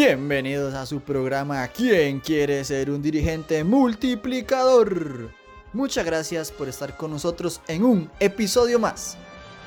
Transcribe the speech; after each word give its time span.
Bienvenidos 0.00 0.74
a 0.74 0.86
su 0.86 1.00
programa 1.00 1.66
¿Quién 1.66 2.20
quiere 2.20 2.64
ser 2.64 2.88
un 2.88 3.02
dirigente 3.02 3.64
multiplicador? 3.64 5.34
Muchas 5.72 6.06
gracias 6.06 6.52
por 6.52 6.68
estar 6.68 6.96
con 6.96 7.10
nosotros 7.10 7.60
en 7.66 7.82
un 7.82 8.10
episodio 8.20 8.78
más. 8.78 9.16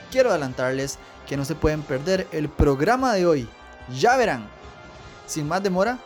Quiero 0.09 0.29
adelantarles 0.29 0.97
que 1.27 1.35
no 1.35 1.43
se 1.43 1.53
pueden 1.53 1.81
perder 1.81 2.27
el 2.31 2.47
programa 2.47 3.13
de 3.13 3.25
hoy. 3.25 3.49
Ya 3.99 4.15
verán. 4.15 4.47
Sin 5.27 5.49
más 5.49 5.61
demora, 5.63 5.99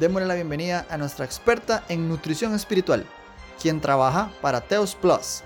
démosle 0.00 0.26
la 0.26 0.34
bienvenida 0.34 0.84
a 0.90 0.98
nuestra 0.98 1.24
experta 1.24 1.84
en 1.88 2.08
nutrición 2.08 2.56
espiritual, 2.56 3.06
quien 3.62 3.80
trabaja 3.80 4.32
para 4.40 4.62
Teos 4.62 4.96
Plus, 4.96 5.42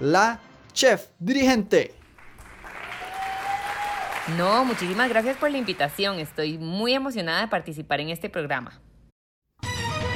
la 0.00 0.40
chef 0.72 1.06
dirigente. 1.20 1.97
No, 4.36 4.62
muchísimas 4.64 5.08
gracias 5.08 5.38
por 5.38 5.50
la 5.50 5.56
invitación. 5.56 6.18
Estoy 6.18 6.58
muy 6.58 6.92
emocionada 6.92 7.40
de 7.40 7.48
participar 7.48 8.00
en 8.00 8.10
este 8.10 8.28
programa. 8.28 8.78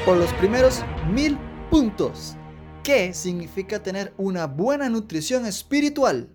Por 0.04 0.18
los 0.18 0.32
primeros 0.34 0.84
mil 1.10 1.38
puntos. 1.70 2.36
¿Qué 2.84 3.14
significa 3.14 3.82
tener 3.82 4.12
una 4.18 4.46
buena 4.46 4.90
nutrición 4.90 5.46
espiritual? 5.46 6.28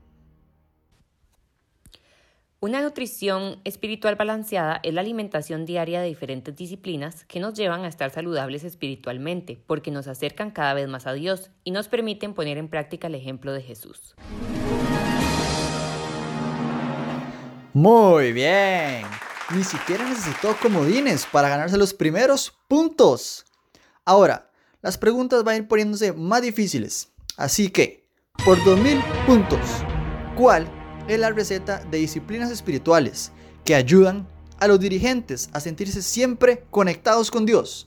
Una 2.59 2.81
nutrición 2.81 3.61
espiritual 3.63 4.15
balanceada 4.15 4.79
es 4.81 4.91
la 4.91 5.01
alimentación 5.01 5.65
diaria 5.65 6.01
de 6.01 6.07
diferentes 6.07 6.55
disciplinas 6.55 7.25
que 7.25 7.39
nos 7.39 7.53
llevan 7.53 7.83
a 7.83 7.87
estar 7.87 8.09
saludables 8.09 8.63
espiritualmente, 8.63 9.61
porque 9.67 9.91
nos 9.91 10.07
acercan 10.07 10.49
cada 10.49 10.73
vez 10.73 10.87
más 10.87 11.05
a 11.05 11.13
Dios 11.13 11.51
y 11.63 11.69
nos 11.69 11.87
permiten 11.87 12.33
poner 12.33 12.57
en 12.57 12.69
práctica 12.69 13.05
el 13.05 13.13
ejemplo 13.13 13.53
de 13.53 13.61
Jesús. 13.61 14.15
Muy 17.77 18.33
bien. 18.33 19.05
Ni 19.55 19.63
siquiera 19.63 20.03
necesitó 20.09 20.57
comodines 20.59 21.27
para 21.31 21.47
ganarse 21.47 21.77
los 21.77 21.93
primeros 21.93 22.51
puntos. 22.67 23.45
Ahora, 24.03 24.49
las 24.81 24.97
preguntas 24.97 25.43
van 25.43 25.53
a 25.53 25.57
ir 25.57 25.67
poniéndose 25.67 26.11
más 26.11 26.41
difíciles. 26.41 27.09
Así 27.35 27.69
que, 27.69 28.09
por 28.43 28.57
2000 28.63 28.99
puntos, 29.27 29.59
¿cuál 30.35 30.67
es 31.07 31.19
la 31.19 31.29
receta 31.29 31.77
de 31.91 31.99
disciplinas 31.99 32.49
espirituales 32.49 33.31
que 33.63 33.75
ayudan 33.75 34.27
a 34.57 34.67
los 34.67 34.79
dirigentes 34.79 35.47
a 35.53 35.59
sentirse 35.59 36.01
siempre 36.01 36.65
conectados 36.71 37.29
con 37.29 37.45
Dios? 37.45 37.86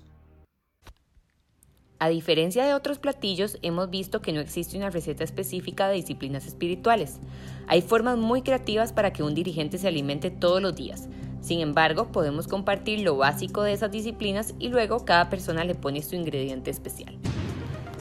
A 2.02 2.08
diferencia 2.08 2.64
de 2.64 2.72
otros 2.72 2.98
platillos, 2.98 3.58
hemos 3.60 3.90
visto 3.90 4.22
que 4.22 4.32
no 4.32 4.40
existe 4.40 4.78
una 4.78 4.88
receta 4.88 5.22
específica 5.22 5.86
de 5.86 5.96
disciplinas 5.96 6.46
espirituales. 6.46 7.18
Hay 7.66 7.82
formas 7.82 8.16
muy 8.16 8.40
creativas 8.40 8.94
para 8.94 9.12
que 9.12 9.22
un 9.22 9.34
dirigente 9.34 9.76
se 9.76 9.86
alimente 9.86 10.30
todos 10.30 10.62
los 10.62 10.74
días. 10.74 11.10
Sin 11.42 11.60
embargo, 11.60 12.10
podemos 12.10 12.48
compartir 12.48 13.00
lo 13.00 13.18
básico 13.18 13.62
de 13.62 13.74
esas 13.74 13.90
disciplinas 13.90 14.54
y 14.58 14.70
luego 14.70 15.04
cada 15.04 15.28
persona 15.28 15.62
le 15.62 15.74
pone 15.74 16.00
su 16.00 16.16
ingrediente 16.16 16.70
especial. 16.70 17.18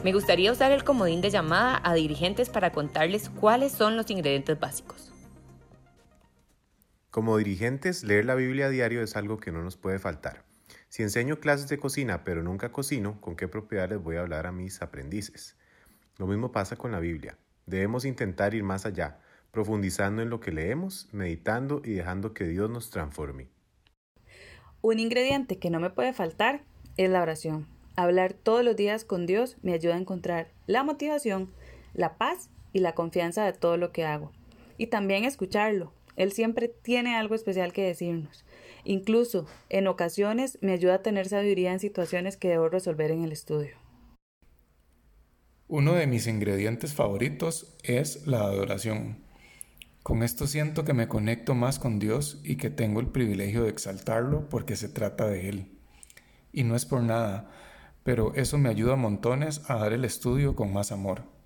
Me 0.06 0.14
gustaría 0.14 0.54
usar 0.54 0.72
el 0.72 0.86
comodín 0.86 1.20
de 1.20 1.30
llamada 1.30 1.82
a 1.84 1.94
dirigentes 1.94 2.50
para 2.50 2.72
contarles 2.72 3.30
cuáles 3.30 3.74
son 3.74 3.98
los 3.98 4.10
ingredientes 4.10 4.58
básicos. 4.58 5.12
Como 7.12 7.36
dirigentes, 7.36 8.06
leer 8.06 8.24
la 8.24 8.36
Biblia 8.36 8.68
a 8.68 8.70
diario 8.70 9.04
es 9.04 9.18
algo 9.18 9.42
que 9.42 9.52
no 9.52 9.62
nos 9.62 9.76
puede 9.76 10.00
faltar. 10.00 10.49
Si 10.90 11.04
enseño 11.04 11.40
clases 11.40 11.70
de 11.70 11.78
cocina 11.78 12.24
pero 12.24 12.42
nunca 12.42 12.72
cocino, 12.72 13.22
¿con 13.22 13.36
qué 13.36 13.48
propiedad 13.48 13.90
les 13.90 14.02
voy 14.02 14.16
a 14.16 14.22
hablar 14.22 14.48
a 14.48 14.52
mis 14.52 14.82
aprendices? 14.82 15.56
Lo 16.18 16.26
mismo 16.26 16.52
pasa 16.52 16.76
con 16.76 16.92
la 16.92 17.00
Biblia. 17.00 17.38
Debemos 17.68 18.06
intentar 18.06 18.56
ir 18.56 18.64
más 18.64 18.88
allá, 18.88 19.20
profundizando 19.52 20.24
en 20.24 20.32
lo 20.32 20.40
que 20.40 20.52
leemos, 20.52 21.08
meditando 21.12 21.82
y 21.86 21.94
dejando 21.94 22.34
que 22.34 22.46
Dios 22.46 22.72
nos 22.72 22.90
transforme. 22.90 23.48
Un 24.82 24.98
ingrediente 24.98 25.60
que 25.60 25.70
no 25.70 25.80
me 25.80 25.92
puede 25.92 26.12
faltar 26.12 26.64
es 26.98 27.10
la 27.10 27.22
oración. 27.22 27.68
Hablar 27.96 28.34
todos 28.34 28.64
los 28.64 28.76
días 28.76 29.06
con 29.06 29.28
Dios 29.28 29.58
me 29.62 29.74
ayuda 29.74 29.94
a 29.96 30.00
encontrar 30.00 30.50
la 30.66 30.84
motivación, 30.84 31.52
la 31.94 32.18
paz 32.18 32.50
y 32.74 32.80
la 32.80 32.96
confianza 32.96 33.46
de 33.46 33.54
todo 33.54 33.78
lo 33.78 33.92
que 33.92 34.06
hago. 34.06 34.32
Y 34.78 34.88
también 34.88 35.24
escucharlo. 35.24 35.94
Él 36.20 36.34
siempre 36.34 36.68
tiene 36.68 37.16
algo 37.16 37.34
especial 37.34 37.72
que 37.72 37.82
decirnos. 37.82 38.44
Incluso, 38.84 39.46
en 39.70 39.88
ocasiones, 39.88 40.58
me 40.60 40.74
ayuda 40.74 40.96
a 40.96 41.02
tener 41.02 41.30
sabiduría 41.30 41.72
en 41.72 41.80
situaciones 41.80 42.36
que 42.36 42.50
debo 42.50 42.68
resolver 42.68 43.10
en 43.12 43.24
el 43.24 43.32
estudio. 43.32 43.78
Uno 45.70 45.94
de 45.94 46.08
mis 46.08 46.28
ingredientes 46.28 46.94
favoritos 46.94 47.74
es 47.84 48.28
la 48.28 48.40
adoración. 48.42 49.24
Con 50.04 50.22
esto 50.22 50.46
siento 50.46 50.84
que 50.84 50.94
me 50.94 51.08
conecto 51.08 51.56
más 51.56 51.80
con 51.80 52.00
Dios 52.00 52.42
y 52.44 52.58
que 52.58 52.70
tengo 52.70 53.00
el 53.00 53.08
privilegio 53.08 53.64
de 53.64 53.70
exaltarlo 53.70 54.50
porque 54.50 54.76
se 54.76 54.90
trata 54.90 55.26
de 55.26 55.48
Él. 55.48 55.72
Y 56.52 56.66
no 56.66 56.76
es 56.76 56.86
por 56.86 57.02
nada, 57.02 57.50
pero 58.04 58.34
eso 58.36 58.58
me 58.58 58.68
ayuda 58.68 58.94
a 58.94 58.98
montones 58.98 59.62
a 59.70 59.76
dar 59.76 59.94
el 59.94 60.04
estudio 60.04 60.54
con 60.54 60.74
más 60.74 60.92
amor. 60.92 61.39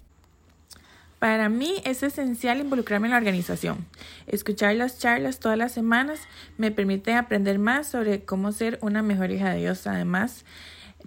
Para 1.23 1.47
mí 1.47 1.81
es 1.85 2.03
esencial 2.03 2.59
involucrarme 2.59 3.07
en 3.07 3.11
la 3.11 3.17
organización. 3.17 3.85
Escuchar 4.27 4.75
las 4.75 4.99
charlas 4.99 5.39
todas 5.39 5.57
las 5.57 5.71
semanas 5.71 6.19
me 6.57 6.69
permite 6.69 7.13
aprender 7.13 7.59
más 7.59 7.87
sobre 7.87 8.25
cómo 8.25 8.51
ser 8.51 8.77
una 8.81 9.01
mejor 9.03 9.31
hija 9.31 9.51
de 9.51 9.61
Dios. 9.61 9.87
Además, 9.87 10.43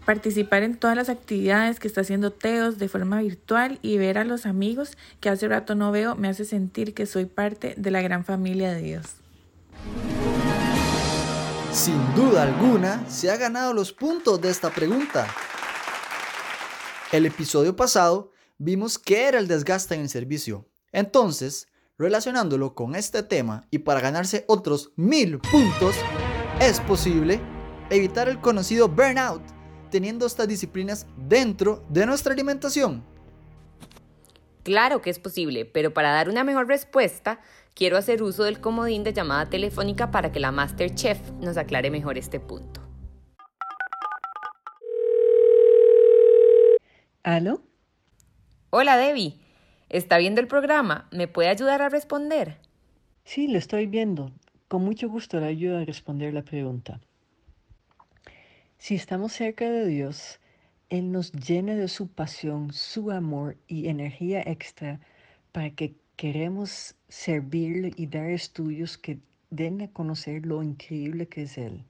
participar 0.07 0.63
en 0.63 0.75
todas 0.75 0.97
las 0.97 1.11
actividades 1.11 1.79
que 1.81 1.87
está 1.87 2.01
haciendo 2.01 2.33
Teos 2.33 2.79
de 2.79 2.89
forma 2.89 3.21
virtual 3.21 3.79
y 3.83 3.99
ver 3.99 4.17
a 4.17 4.25
los 4.25 4.47
amigos 4.47 4.97
que 5.21 5.29
hace 5.29 5.49
rato 5.49 5.75
no 5.75 5.93
veo 5.93 6.17
me 6.17 6.29
hace 6.29 6.47
sentir 6.47 6.95
que 6.95 7.05
soy 7.05 7.27
parte 7.27 7.75
de 7.77 7.91
la 7.91 8.01
gran 8.01 8.25
familia 8.25 8.73
de 8.73 8.81
Dios. 8.81 9.17
Sin 11.73 12.15
duda 12.15 12.45
alguna, 12.45 13.07
se 13.11 13.31
ha 13.31 13.37
ganado 13.37 13.75
los 13.75 13.93
puntos 13.93 14.41
de 14.41 14.49
esta 14.49 14.71
pregunta. 14.71 15.27
El 17.13 17.27
episodio 17.27 17.77
pasado 17.77 18.33
vimos 18.59 18.99
qué 18.99 19.29
era 19.29 19.39
el 19.39 19.49
desgaste 19.49 19.95
en 19.95 20.03
el 20.03 20.09
servicio. 20.09 20.69
Entonces, 20.93 21.69
relacionándolo 21.99 22.75
con 22.75 22.95
este 22.95 23.23
tema 23.23 23.67
y 23.71 23.79
para 23.79 24.01
ganarse 24.01 24.45
otros 24.49 24.93
mil 24.97 25.39
puntos, 25.39 25.97
es 26.61 26.81
posible 26.81 27.41
evitar 27.91 28.29
el 28.29 28.41
conocido 28.41 28.89
burnout 28.89 29.43
teniendo 29.91 30.27
estas 30.27 30.49
disciplinas 30.49 31.07
dentro 31.17 31.85
de 31.89 32.07
nuestra 32.07 32.33
alimentación. 32.33 33.05
Claro 34.63 35.01
que 35.01 35.11
es 35.11 35.21
posible, 35.21 35.65
pero 35.65 35.95
para 35.95 36.11
dar 36.11 36.29
una 36.29 36.43
mejor 36.43 36.67
respuesta, 36.67 37.41
quiero 37.73 37.97
hacer 37.97 38.23
uso 38.23 38.43
del 38.43 38.61
comodín 38.61 39.05
de 39.05 39.13
llamada 39.13 39.49
telefónica 39.49 40.11
para 40.11 40.33
que 40.33 40.41
la 40.41 40.51
Master 40.51 40.93
Chef 40.93 41.21
nos 41.41 41.57
aclare 41.57 41.91
mejor 41.91 42.19
este 42.19 42.41
punto. 42.41 42.81
¿Aló? 47.23 47.63
Hola 48.71 48.97
Debbie, 48.97 49.39
¿está 49.91 50.19
viendo 50.19 50.41
el 50.41 50.49
programa? 50.49 51.07
¿Me 51.13 51.29
puede 51.29 51.49
ayudar 51.51 51.83
a 51.83 51.89
responder? 51.89 52.59
Sí, 53.23 53.47
lo 53.47 53.59
estoy 53.59 53.87
viendo. 53.87 54.33
Con 54.67 54.85
mucho 54.85 55.09
gusto 55.09 55.39
le 55.39 55.47
ayudo 55.47 55.79
a 55.79 55.85
responder 55.85 56.35
la 56.35 56.43
pregunta. 56.43 57.01
Si 58.77 58.97
estamos 58.97 59.33
cerca 59.33 59.71
de 59.71 59.87
Dios, 59.87 60.41
Él 60.91 61.13
nos 61.13 61.31
llena 61.31 61.77
de 61.77 61.87
su 61.87 62.09
pasión, 62.09 62.73
su 62.73 63.13
amor 63.13 63.57
y 63.69 63.87
energía 63.87 64.43
extra 64.43 64.99
para 65.53 65.71
que 65.71 65.95
queremos 66.17 66.97
servirle 67.09 67.93
y 67.95 68.09
dar 68.09 68.31
estudios 68.31 68.99
que 68.99 69.21
den 69.51 69.81
a 69.81 69.93
conocer 69.93 70.45
lo 70.45 70.65
increíble 70.65 71.29
que 71.29 71.43
es 71.43 71.57
Él. 71.57 71.85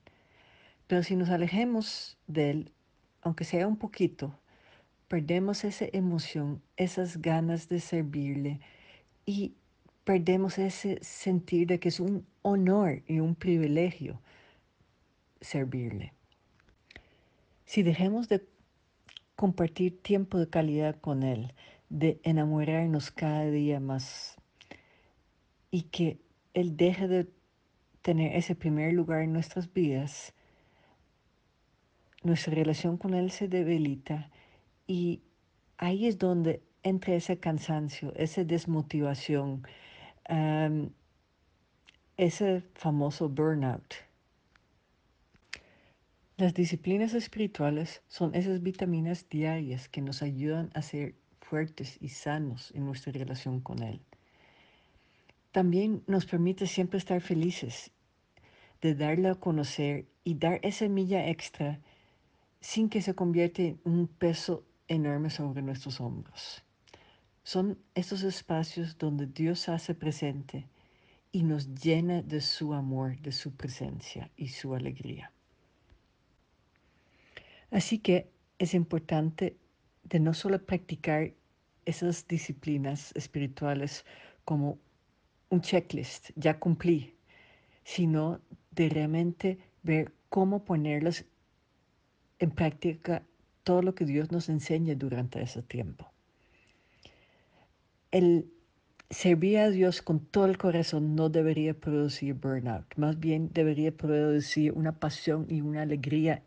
Pero 0.88 1.02
si 1.02 1.16
nos 1.16 1.30
alejemos 1.30 2.18
de 2.26 2.50
Él, 2.50 2.72
aunque 3.22 3.44
sea 3.44 3.66
un 3.66 3.78
poquito, 3.78 4.38
perdemos 5.08 5.64
esa 5.64 5.86
emoción, 5.92 6.62
esas 6.76 7.22
ganas 7.22 7.68
de 7.68 7.80
servirle 7.80 8.60
y 9.24 9.54
perdemos 10.04 10.58
ese 10.58 10.98
sentir 11.02 11.66
de 11.66 11.78
que 11.78 11.88
es 11.88 12.00
un 12.00 12.26
honor 12.42 13.02
y 13.06 13.20
un 13.20 13.34
privilegio 13.34 14.20
servirle. 15.40 16.12
Si 17.64 17.82
dejemos 17.82 18.28
de 18.28 18.46
compartir 19.34 20.00
tiempo 20.02 20.38
de 20.38 20.48
calidad 20.48 20.96
con 21.00 21.22
Él, 21.22 21.52
de 21.88 22.20
enamorarnos 22.22 23.10
cada 23.10 23.50
día 23.50 23.80
más 23.80 24.36
y 25.70 25.82
que 25.82 26.18
Él 26.54 26.76
deje 26.76 27.06
de 27.06 27.28
tener 28.02 28.36
ese 28.36 28.54
primer 28.54 28.92
lugar 28.92 29.22
en 29.22 29.32
nuestras 29.32 29.72
vidas, 29.72 30.32
nuestra 32.22 32.54
relación 32.54 32.96
con 32.96 33.14
Él 33.14 33.30
se 33.30 33.48
debilita 33.48 34.30
y 34.86 35.22
ahí 35.78 36.06
es 36.06 36.18
donde 36.18 36.62
entra 36.82 37.14
ese 37.14 37.38
cansancio, 37.38 38.12
esa 38.16 38.44
desmotivación, 38.44 39.66
ese 42.16 42.62
famoso 42.74 43.28
burnout. 43.28 43.94
Las 46.36 46.54
disciplinas 46.54 47.14
espirituales 47.14 48.02
son 48.08 48.34
esas 48.34 48.62
vitaminas 48.62 49.28
diarias 49.28 49.88
que 49.88 50.02
nos 50.02 50.22
ayudan 50.22 50.70
a 50.74 50.82
ser 50.82 51.14
fuertes 51.40 51.98
y 52.00 52.08
sanos 52.10 52.72
en 52.74 52.84
nuestra 52.86 53.12
relación 53.12 53.60
con 53.60 53.82
Él. 53.82 54.00
También 55.52 56.02
nos 56.06 56.26
permite 56.26 56.66
siempre 56.66 56.98
estar 56.98 57.20
felices. 57.20 57.90
de 58.82 58.94
darlo 58.94 59.30
a 59.30 59.40
conocer 59.40 60.06
y 60.24 60.34
dar 60.34 60.60
esa 60.62 60.88
milla 60.88 61.28
extra 61.28 61.80
sin 62.60 62.88
que 62.88 63.02
se 63.02 63.14
convierta 63.14 63.62
en 63.62 63.80
un 63.84 64.06
peso 64.06 64.64
enorme 64.88 65.30
sobre 65.30 65.62
nuestros 65.62 66.00
hombros. 66.00 66.62
Son 67.42 67.78
estos 67.94 68.22
espacios 68.22 68.98
donde 68.98 69.26
Dios 69.26 69.68
hace 69.68 69.94
presente 69.94 70.66
y 71.32 71.42
nos 71.42 71.74
llena 71.74 72.22
de 72.22 72.40
su 72.40 72.74
amor, 72.74 73.20
de 73.20 73.32
su 73.32 73.52
presencia 73.52 74.30
y 74.36 74.48
su 74.48 74.74
alegría. 74.74 75.30
Así 77.70 77.98
que 77.98 78.30
es 78.58 78.74
importante 78.74 79.56
de 80.04 80.20
no 80.20 80.34
solo 80.34 80.64
practicar 80.64 81.32
esas 81.84 82.26
disciplinas 82.26 83.12
espirituales 83.14 84.04
como 84.44 84.78
un 85.50 85.60
checklist, 85.60 86.30
ya 86.36 86.58
cumplí, 86.58 87.14
sino 87.84 88.40
de 88.70 88.88
realmente 88.88 89.58
ver 89.82 90.12
cómo 90.28 90.64
ponerlas 90.64 91.24
en 92.38 92.50
práctica 92.50 93.22
todo 93.66 93.82
lo 93.82 93.96
que 93.96 94.04
Dios 94.04 94.30
nos 94.30 94.48
enseña 94.48 94.94
durante 94.94 95.42
ese 95.42 95.60
tiempo. 95.60 96.08
El 98.12 98.48
servir 99.10 99.58
a 99.58 99.70
Dios 99.70 100.02
con 100.02 100.20
todo 100.20 100.46
el 100.46 100.56
corazón 100.56 101.16
no 101.16 101.30
debería 101.30 101.74
producir 101.74 102.34
burnout, 102.34 102.86
más 102.96 103.18
bien 103.18 103.50
debería 103.52 103.90
producir 103.90 104.70
una 104.70 104.92
pasión 105.00 105.46
y 105.50 105.62
una 105.62 105.82
alegría 105.82 106.44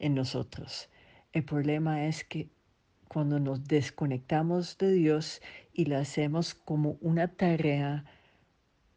en 0.00 0.16
nosotros. 0.16 0.88
El 1.32 1.44
problema 1.44 2.06
es 2.06 2.24
que 2.24 2.50
cuando 3.06 3.38
nos 3.38 3.68
desconectamos 3.68 4.76
de 4.78 4.94
Dios 4.94 5.42
y 5.72 5.84
la 5.84 6.00
hacemos 6.00 6.54
como 6.54 6.98
una 7.00 7.28
tarea, 7.28 8.04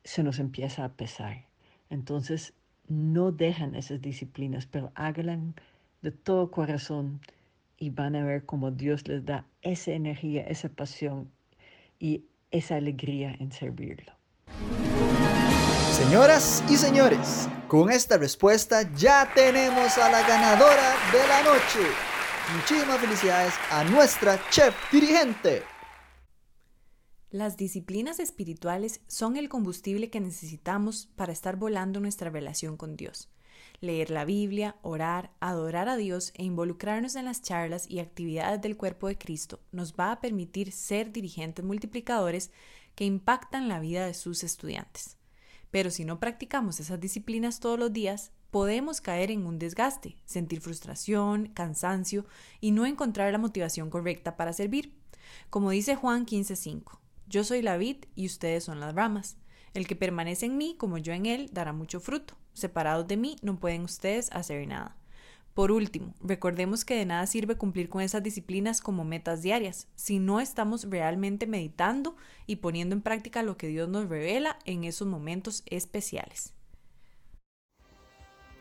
se 0.03 0.23
nos 0.23 0.39
empieza 0.39 0.83
a 0.83 0.93
pesar. 0.93 1.45
Entonces, 1.91 2.55
no 2.87 3.31
dejan 3.31 3.75
esas 3.75 4.01
disciplinas, 4.01 4.65
pero 4.65 4.91
háganlas 4.95 5.39
de 6.01 6.11
todo 6.11 6.49
corazón 6.49 7.19
y 7.77 7.89
van 7.89 8.15
a 8.15 8.23
ver 8.23 8.45
cómo 8.45 8.71
Dios 8.71 9.07
les 9.07 9.25
da 9.25 9.45
esa 9.61 9.91
energía, 9.91 10.43
esa 10.43 10.69
pasión 10.69 11.31
y 11.99 12.25
esa 12.51 12.75
alegría 12.75 13.35
en 13.39 13.51
servirlo. 13.51 14.13
Señoras 15.91 16.63
y 16.69 16.75
señores, 16.75 17.47
con 17.67 17.89
esta 17.89 18.17
respuesta 18.17 18.81
ya 18.95 19.31
tenemos 19.33 19.97
a 19.97 20.09
la 20.09 20.27
ganadora 20.27 20.93
de 21.11 21.27
la 21.27 21.43
noche. 21.43 21.89
Muchísimas 22.53 22.99
felicidades 22.99 23.53
a 23.71 23.83
nuestra 23.85 24.39
chef 24.49 24.75
dirigente. 24.91 25.63
Las 27.31 27.57
disciplinas 27.57 28.19
espirituales 28.19 29.01
son 29.07 29.35
el 29.35 29.49
combustible 29.49 30.09
que 30.09 30.21
necesitamos 30.21 31.07
para 31.15 31.33
estar 31.33 31.55
volando 31.55 31.99
nuestra 31.99 32.29
relación 32.29 32.77
con 32.77 32.95
Dios. 32.95 33.29
Leer 33.81 34.09
la 34.09 34.25
Biblia, 34.25 34.75
orar, 34.81 35.31
adorar 35.39 35.89
a 35.89 35.97
Dios 35.97 36.31
e 36.35 36.43
involucrarnos 36.43 37.15
en 37.15 37.25
las 37.25 37.41
charlas 37.41 37.89
y 37.89 37.99
actividades 37.99 38.61
del 38.61 38.77
cuerpo 38.77 39.07
de 39.07 39.17
Cristo 39.17 39.59
nos 39.71 39.93
va 39.93 40.11
a 40.11 40.21
permitir 40.21 40.71
ser 40.71 41.11
dirigentes 41.11 41.63
multiplicadores 41.63 42.51
que 42.95 43.05
impactan 43.05 43.67
la 43.67 43.79
vida 43.79 44.05
de 44.05 44.13
sus 44.13 44.43
estudiantes. 44.43 45.17
Pero 45.71 45.91
si 45.91 46.05
no 46.05 46.19
practicamos 46.19 46.79
esas 46.79 46.99
disciplinas 46.99 47.59
todos 47.59 47.77
los 47.77 47.91
días, 47.91 48.31
podemos 48.49 49.01
caer 49.01 49.31
en 49.31 49.45
un 49.45 49.59
desgaste, 49.59 50.15
sentir 50.23 50.61
frustración, 50.61 51.47
cansancio 51.47 52.25
y 52.61 52.71
no 52.71 52.85
encontrar 52.85 53.31
la 53.33 53.37
motivación 53.37 53.89
correcta 53.89 54.37
para 54.37 54.53
servir. 54.53 54.93
Como 55.49 55.71
dice 55.71 55.95
Juan 55.95 56.25
15:5, 56.25 57.01
yo 57.27 57.43
soy 57.43 57.61
la 57.61 57.75
vid 57.75 58.05
y 58.15 58.25
ustedes 58.27 58.63
son 58.63 58.79
las 58.79 58.95
ramas. 58.95 59.35
El 59.73 59.87
que 59.87 59.97
permanece 59.97 60.45
en 60.45 60.55
mí 60.55 60.75
como 60.77 60.97
yo 60.97 61.11
en 61.11 61.25
él 61.25 61.49
dará 61.51 61.73
mucho 61.73 61.99
fruto. 61.99 62.37
Separados 62.55 63.07
de 63.07 63.17
mí 63.17 63.35
no 63.41 63.59
pueden 63.59 63.83
ustedes 63.83 64.31
hacer 64.31 64.67
nada. 64.67 64.95
Por 65.53 65.71
último, 65.71 66.13
recordemos 66.21 66.83
que 66.83 66.95
de 66.95 67.05
nada 67.05 67.27
sirve 67.27 67.55
cumplir 67.55 67.87
con 67.89 68.01
esas 68.01 68.23
disciplinas 68.23 68.81
como 68.81 69.05
metas 69.05 69.41
diarias 69.41 69.87
si 69.95 70.19
no 70.19 70.41
estamos 70.41 70.89
realmente 70.89 71.47
meditando 71.47 72.15
y 72.45 72.57
poniendo 72.57 72.95
en 72.95 73.01
práctica 73.01 73.43
lo 73.43 73.55
que 73.55 73.67
Dios 73.67 73.87
nos 73.87 74.09
revela 74.09 74.57
en 74.65 74.83
esos 74.83 75.07
momentos 75.07 75.63
especiales. 75.67 76.53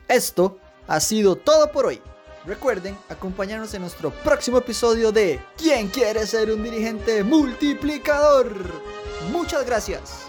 Esto 0.06 0.58
ha 0.86 1.00
sido 1.00 1.36
todo 1.36 1.72
por 1.72 1.86
hoy. 1.86 2.00
Recuerden 2.46 2.96
acompañarnos 3.08 3.72
en 3.74 3.80
nuestro 3.80 4.10
próximo 4.10 4.58
episodio 4.58 5.12
de 5.12 5.40
¿Quién 5.56 5.88
quiere 5.88 6.26
ser 6.26 6.52
un 6.52 6.62
dirigente 6.62 7.24
multiplicador? 7.24 8.54
Muchas 9.32 9.64
gracias. 9.64 10.26